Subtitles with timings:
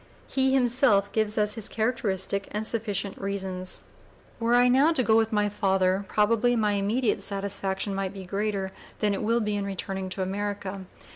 [0.27, 3.81] He himself gives us his characteristic and sufficient reasons:
[4.39, 8.71] "Were I now to go with my father probably my immediate satisfaction might be greater
[8.97, 10.15] than it will be in returning (p.
[10.15, 10.85] 016) to America.